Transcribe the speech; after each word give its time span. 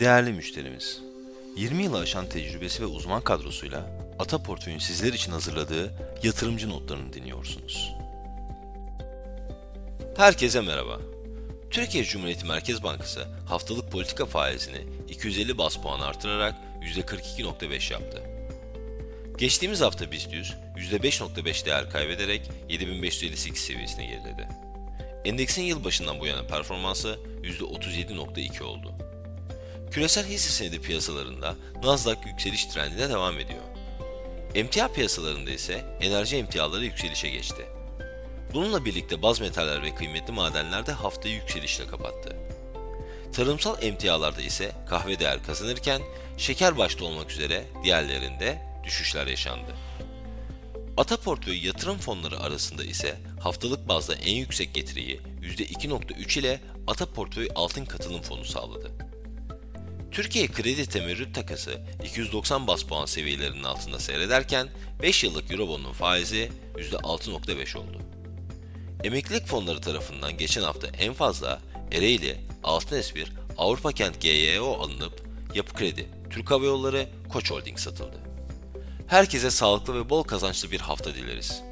Değerli 0.00 0.32
müşterimiz, 0.32 1.00
20 1.56 1.82
yılı 1.82 1.98
aşan 1.98 2.28
tecrübesi 2.28 2.82
ve 2.82 2.86
uzman 2.86 3.22
kadrosuyla 3.22 3.86
Ata 4.18 4.42
Portföy'ün 4.42 4.78
sizler 4.78 5.12
için 5.12 5.32
hazırladığı 5.32 5.92
yatırımcı 6.22 6.68
notlarını 6.68 7.12
dinliyorsunuz. 7.12 7.92
Herkese 10.16 10.60
merhaba. 10.60 11.00
Türkiye 11.70 12.04
Cumhuriyeti 12.04 12.46
Merkez 12.46 12.82
Bankası 12.82 13.26
haftalık 13.48 13.92
politika 13.92 14.26
faizini 14.26 14.86
250 15.08 15.58
bas 15.58 15.76
puan 15.76 16.00
artırarak 16.00 16.54
%42.5 16.82 17.92
yaptı. 17.92 18.22
Geçtiğimiz 19.38 19.80
hafta 19.80 20.12
BIST 20.12 20.32
100 20.32 20.54
%5.5 20.76 21.66
değer 21.66 21.90
kaybederek 21.90 22.50
7558 22.68 23.62
seviyesine 23.62 24.06
geriledi. 24.06 24.48
Endeksin 25.24 25.62
yıl 25.62 25.84
başından 25.84 26.20
bu 26.20 26.26
yana 26.26 26.46
performansı 26.46 27.18
%37.2 27.42 28.62
oldu. 28.62 29.09
Küresel 29.90 30.26
hisse 30.26 30.50
senedi 30.50 30.80
piyasalarında 30.80 31.56
Nasdaq 31.82 32.16
yükseliş 32.26 32.66
trendine 32.66 33.08
devam 33.08 33.38
ediyor. 33.38 33.60
Emtia 34.54 34.88
piyasalarında 34.88 35.50
ise 35.50 35.84
enerji 36.00 36.36
emtiaları 36.36 36.84
yükselişe 36.84 37.28
geçti. 37.28 37.66
Bununla 38.54 38.84
birlikte 38.84 39.22
baz 39.22 39.40
metaller 39.40 39.82
ve 39.82 39.94
kıymetli 39.94 40.32
madenler 40.32 40.86
de 40.86 40.92
haftayı 40.92 41.34
yükselişle 41.34 41.86
kapattı. 41.86 42.36
Tarımsal 43.32 43.82
emtialarda 43.82 44.42
ise 44.42 44.72
kahve 44.88 45.18
değer 45.18 45.42
kazanırken 45.42 46.02
şeker 46.36 46.78
başta 46.78 47.04
olmak 47.04 47.30
üzere 47.30 47.64
diğerlerinde 47.84 48.58
düşüşler 48.84 49.26
yaşandı. 49.26 49.76
Ata 50.96 51.16
portföyü 51.16 51.66
yatırım 51.66 51.98
fonları 51.98 52.40
arasında 52.40 52.84
ise 52.84 53.16
haftalık 53.40 53.88
bazda 53.88 54.14
en 54.14 54.34
yüksek 54.34 54.74
getiriyi 54.74 55.20
%2.3 55.42 56.38
ile 56.38 56.60
Ata 56.86 57.06
portföy 57.06 57.48
altın 57.54 57.84
katılım 57.84 58.22
fonu 58.22 58.44
sağladı. 58.44 59.09
Türkiye 60.20 60.48
kredi 60.48 60.86
temerrüt 60.86 61.34
takası 61.34 61.80
290 62.04 62.66
bas 62.66 62.82
puan 62.82 63.06
seviyelerinin 63.06 63.62
altında 63.62 63.98
seyrederken 63.98 64.68
5 65.02 65.24
yıllık 65.24 65.50
Eurobond'un 65.50 65.92
faizi 65.92 66.52
%6.5 66.76 67.78
oldu. 67.78 67.98
Emeklilik 69.04 69.46
fonları 69.46 69.80
tarafından 69.80 70.36
geçen 70.36 70.62
hafta 70.62 70.86
en 70.86 71.12
fazla 71.12 71.60
Ereğli, 71.92 72.36
Altın 72.64 72.96
S1, 72.96 73.26
Avrupa 73.58 73.92
Kent 73.92 74.20
GYO 74.20 74.80
alınıp 74.80 75.22
Yapı 75.54 75.74
Kredi, 75.74 76.08
Türk 76.30 76.50
Hava 76.50 76.64
Yolları, 76.64 77.08
Koç 77.28 77.50
Holding 77.50 77.78
satıldı. 77.78 78.20
Herkese 79.06 79.50
sağlıklı 79.50 79.94
ve 79.94 80.10
bol 80.10 80.22
kazançlı 80.22 80.70
bir 80.70 80.80
hafta 80.80 81.14
dileriz. 81.14 81.62